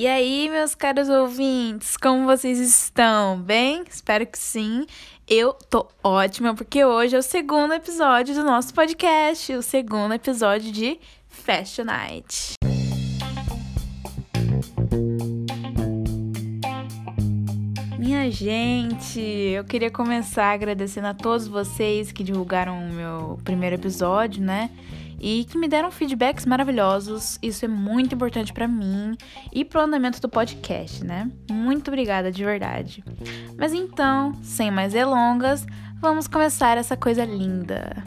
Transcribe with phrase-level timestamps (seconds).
[0.00, 3.38] E aí, meus caros ouvintes, como vocês estão?
[3.38, 3.84] Bem?
[3.86, 4.86] Espero que sim.
[5.28, 10.72] Eu tô ótima porque hoje é o segundo episódio do nosso podcast, o segundo episódio
[10.72, 12.54] de Fashion Night.
[17.98, 24.42] Minha gente, eu queria começar agradecendo a todos vocês que divulgaram o meu primeiro episódio,
[24.42, 24.70] né?
[25.20, 27.38] E que me deram feedbacks maravilhosos.
[27.42, 29.16] Isso é muito importante para mim
[29.52, 31.30] e pro andamento do podcast, né?
[31.50, 33.04] Muito obrigada de verdade.
[33.58, 35.66] Mas então, sem mais delongas,
[36.00, 38.02] vamos começar essa coisa linda.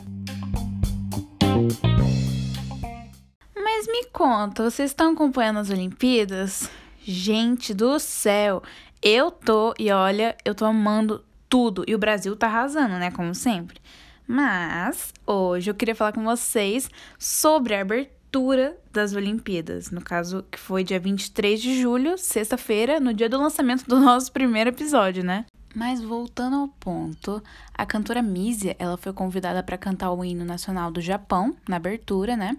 [3.55, 6.69] Mas me conta, vocês estão acompanhando as Olimpíadas?
[7.05, 8.63] Gente do céu,
[9.02, 13.35] eu tô e olha, eu tô amando tudo e o Brasil tá arrasando, né, como
[13.35, 13.80] sempre.
[14.27, 20.57] Mas hoje eu queria falar com vocês sobre a abertura das Olimpíadas, no caso que
[20.57, 25.45] foi dia 23 de julho, sexta-feira, no dia do lançamento do nosso primeiro episódio, né?
[25.75, 27.41] Mas voltando ao ponto,
[27.73, 32.37] a cantora Mísia, ela foi convidada para cantar o hino nacional do Japão na abertura,
[32.37, 32.55] né?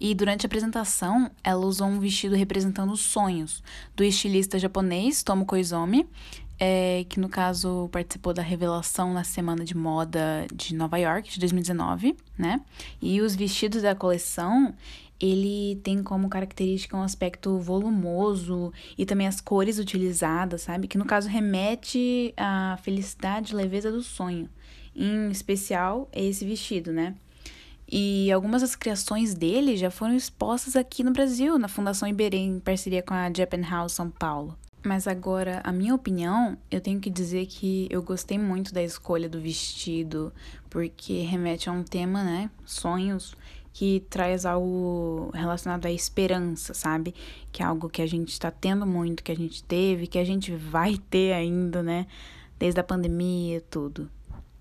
[0.00, 3.62] E durante a apresentação, ela usou um vestido representando os sonhos
[3.94, 6.08] do estilista japonês Tomo Koizumi,
[6.58, 11.40] é, que no caso participou da revelação na Semana de Moda de Nova York de
[11.40, 12.60] 2019, né?
[13.02, 14.74] E os vestidos da coleção,
[15.20, 20.86] ele tem como característica um aspecto volumoso e também as cores utilizadas, sabe?
[20.86, 24.48] Que no caso remete à felicidade e leveza do sonho.
[24.94, 27.16] Em especial, esse vestido, né?
[27.90, 32.58] E algumas das criações dele já foram expostas aqui no Brasil, na Fundação Iberê, em
[32.58, 34.56] parceria com a Japan House São Paulo.
[34.84, 39.30] Mas agora, a minha opinião, eu tenho que dizer que eu gostei muito da escolha
[39.30, 40.30] do vestido,
[40.68, 42.50] porque remete a um tema, né?
[42.66, 43.34] Sonhos,
[43.72, 47.14] que traz algo relacionado à esperança, sabe?
[47.50, 50.24] Que é algo que a gente está tendo muito, que a gente teve, que a
[50.24, 52.06] gente vai ter ainda, né?
[52.58, 54.10] Desde a pandemia tudo.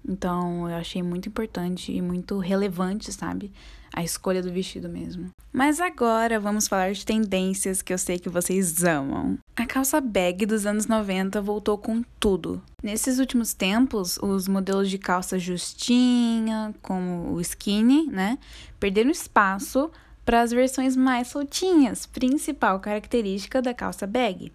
[0.07, 3.51] Então, eu achei muito importante e muito relevante, sabe?
[3.94, 5.29] A escolha do vestido mesmo.
[5.51, 9.38] Mas agora vamos falar de tendências que eu sei que vocês amam.
[9.55, 12.61] A calça bag dos anos 90 voltou com tudo.
[12.81, 18.39] Nesses últimos tempos, os modelos de calça justinha, como o skinny, né,
[18.79, 19.91] perderam espaço
[20.25, 24.51] para as versões mais soltinhas, principal característica da calça bag.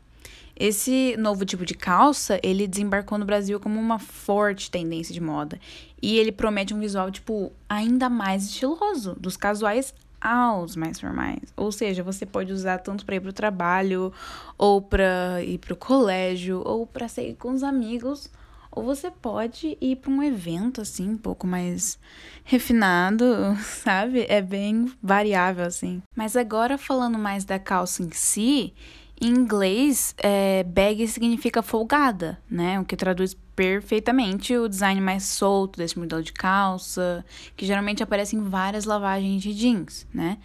[0.59, 5.61] Esse novo tipo de calça, ele desembarcou no Brasil como uma forte tendência de moda.
[6.03, 11.53] E ele promete um visual, tipo, ainda mais estiloso, dos casuais aos mais formais.
[11.57, 14.13] Ou seja, você pode usar tanto para ir para o trabalho,
[14.57, 18.29] ou para ir para o colégio, ou para sair com os amigos,
[18.71, 21.99] ou você pode ir para um evento assim, um pouco mais
[22.45, 23.25] refinado,
[23.63, 24.27] sabe?
[24.29, 26.03] É bem variável assim.
[26.17, 28.75] Mas agora falando mais da calça em si,
[29.21, 32.79] em inglês, é, bag significa folgada, né?
[32.81, 37.25] O que traduz perfeitamente o design mais solto desse modelo de calça,
[37.57, 40.39] que geralmente aparece em várias lavagens de jeans, né?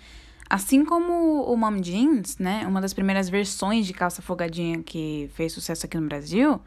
[0.50, 2.66] Assim como o mom jeans, né?
[2.67, 6.59] Uma das primeiras versões de calça folgadinha que fez sucesso aqui no Brasil,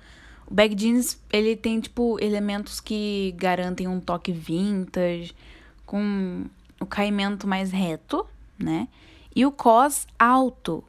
[0.46, 5.34] o bag jeans, ele tem, tipo, elementos que garantem um toque vintage,
[5.84, 6.44] com
[6.80, 8.26] o caimento mais reto,
[8.58, 8.88] né?
[9.34, 10.82] E o cos alto,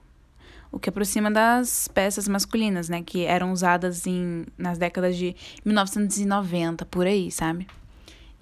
[0.72, 5.36] o que aproxima das peças masculinas, né, que eram usadas em, nas décadas de
[5.66, 7.68] 1990, por aí, sabe?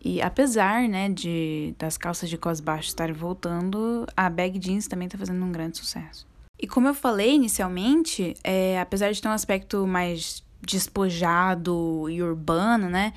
[0.03, 5.07] E apesar, né, de das calças de cos baixos estarem voltando, a bag jeans também
[5.07, 6.27] está fazendo um grande sucesso.
[6.59, 12.89] E como eu falei inicialmente, é, apesar de ter um aspecto mais despojado e urbano,
[12.89, 13.13] né,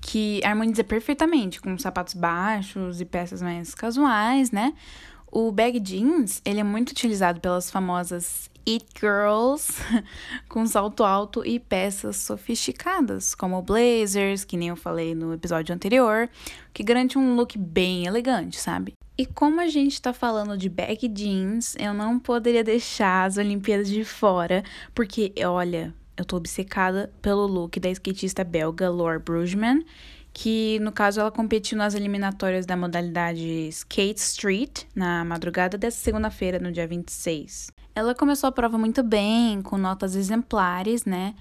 [0.00, 4.72] que harmoniza perfeitamente com sapatos baixos e peças mais casuais, né?
[5.30, 9.82] O bag jeans, ele é muito utilizado pelas famosas It Girls
[10.48, 16.28] com salto alto e peças sofisticadas, como blazers, que nem eu falei no episódio anterior,
[16.72, 18.94] que garante um look bem elegante, sabe?
[19.16, 23.88] E como a gente tá falando de bag jeans, eu não poderia deixar as Olimpíadas
[23.88, 24.62] de fora,
[24.94, 29.84] porque olha, eu tô obcecada pelo look da skatista belga Laura Brugman,
[30.32, 36.58] que no caso ela competiu nas eliminatórias da modalidade Skate Street na madrugada dessa segunda-feira,
[36.58, 37.70] no dia 26.
[37.94, 41.34] Ela começou a prova muito bem, com notas exemplares, né?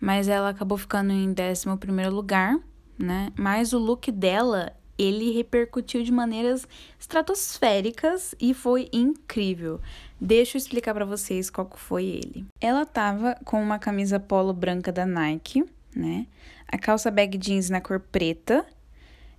[0.00, 2.56] Mas ela acabou ficando em 11 lugar,
[2.96, 3.32] né?
[3.36, 6.66] Mas o look dela, ele repercutiu de maneiras
[6.98, 9.80] estratosféricas e foi incrível.
[10.20, 12.46] Deixa eu explicar para vocês qual foi ele.
[12.60, 15.64] Ela tava com uma camisa polo branca da Nike,
[15.94, 16.26] né?
[16.68, 18.64] A calça bag jeans na cor preta.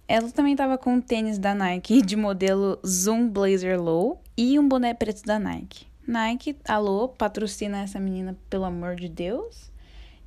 [0.05, 4.67] Ela também tava com um tênis da Nike de modelo Zoom Blazer Low e um
[4.67, 9.69] boné preto da Nike Nike, alô, patrocina essa menina, pelo amor de Deus.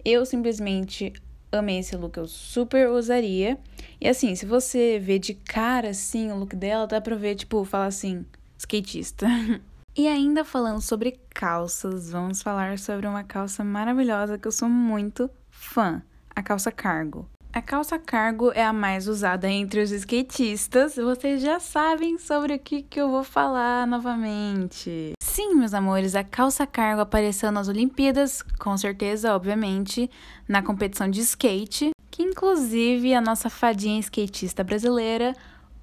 [0.05, 1.15] Eu simplesmente
[1.51, 3.59] amei esse look, eu super usaria.
[3.99, 7.65] E assim, se você vê de cara assim o look dela, dá pra ver, tipo,
[7.65, 8.27] fala assim,
[8.59, 9.27] skatista.
[9.97, 15.31] e ainda falando sobre calças, vamos falar sobre uma calça maravilhosa que eu sou muito
[15.49, 16.03] fã,
[16.37, 17.27] a calça cargo.
[17.53, 20.95] A calça cargo é a mais usada entre os skatistas.
[20.95, 25.15] Vocês já sabem sobre o que, que eu vou falar novamente.
[25.33, 30.11] Sim, meus amores, a calça cargo apareceu nas Olimpíadas, com certeza, obviamente,
[30.49, 35.33] na competição de skate, que inclusive a nossa fadinha skatista brasileira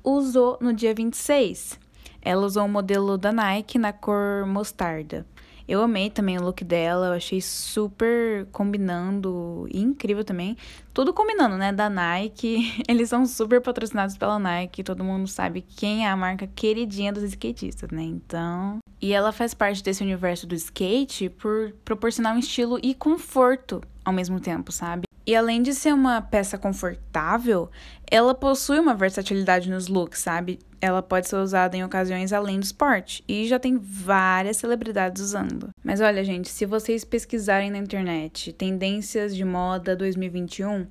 [0.03, 1.79] usou no dia 26.
[2.21, 5.25] Ela usou o modelo da Nike na cor mostarda.
[5.67, 10.55] Eu amei também o look dela, eu achei super combinando e incrível também.
[10.93, 11.73] Tudo combinando, né?
[11.73, 12.83] Da Nike.
[12.87, 17.23] Eles são super patrocinados pela Nike, todo mundo sabe quem é a marca queridinha dos
[17.23, 18.03] skatistas, né?
[18.03, 18.79] Então.
[19.01, 24.13] E ela faz parte desse universo do skate por proporcionar um estilo e conforto ao
[24.13, 25.06] mesmo tempo, sabe?
[25.27, 27.69] E além de ser uma peça confortável,
[28.09, 30.57] ela possui uma versatilidade nos looks, sabe?
[30.79, 35.67] Ela pode ser usada em ocasiões além do esporte e já tem várias celebridades usando.
[35.83, 40.87] Mas olha, gente, se vocês pesquisarem na internet tendências de moda 2021,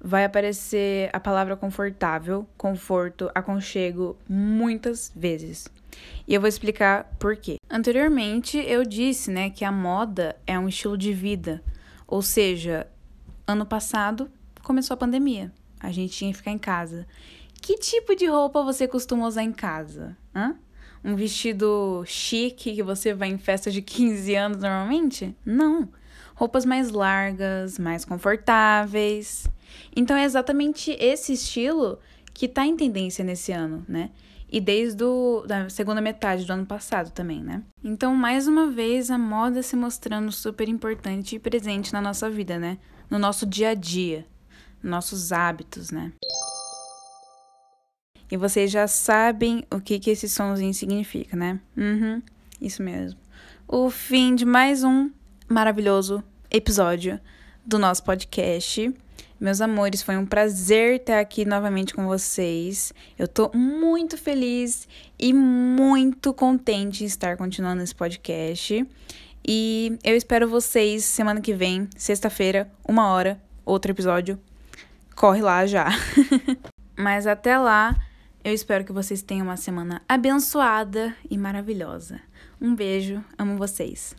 [0.00, 5.68] vai aparecer a palavra confortável, conforto, aconchego muitas vezes.
[6.26, 7.58] E eu vou explicar por quê.
[7.70, 11.62] Anteriormente eu disse, né, que a moda é um estilo de vida,
[12.08, 12.84] ou seja,
[13.48, 14.30] Ano passado
[14.62, 15.50] começou a pandemia.
[15.80, 17.06] A gente tinha que ficar em casa.
[17.62, 20.14] Que tipo de roupa você costuma usar em casa?
[20.36, 20.54] Hã?
[21.02, 25.34] Um vestido chique que você vai em festa de 15 anos normalmente?
[25.46, 25.88] Não.
[26.34, 29.46] Roupas mais largas, mais confortáveis.
[29.96, 31.98] Então é exatamente esse estilo
[32.34, 34.10] que tá em tendência nesse ano, né?
[34.50, 37.62] E desde a da segunda metade do ano passado também, né?
[37.84, 42.58] Então, mais uma vez, a moda se mostrando super importante e presente na nossa vida,
[42.58, 42.78] né?
[43.10, 44.26] no nosso dia a dia,
[44.82, 46.12] nossos hábitos, né?
[48.30, 51.58] E vocês já sabem o que, que esse somzinho significa, né?
[51.76, 52.22] Uhum,
[52.60, 53.18] isso mesmo.
[53.66, 55.10] O fim de mais um
[55.48, 57.18] maravilhoso episódio
[57.68, 58.94] do nosso podcast.
[59.38, 62.94] Meus amores, foi um prazer estar aqui novamente com vocês.
[63.18, 64.88] Eu tô muito feliz
[65.18, 68.86] e muito contente em estar continuando esse podcast.
[69.46, 74.40] E eu espero vocês semana que vem, sexta-feira, uma hora, outro episódio.
[75.14, 75.88] Corre lá já.
[76.96, 77.94] Mas até lá,
[78.42, 82.18] eu espero que vocês tenham uma semana abençoada e maravilhosa.
[82.60, 84.16] Um beijo, amo vocês.